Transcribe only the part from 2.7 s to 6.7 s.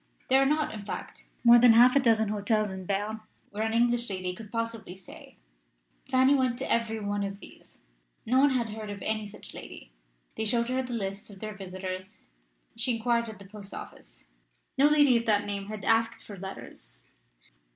in Berne where an English lady could possibly stay. Fanny went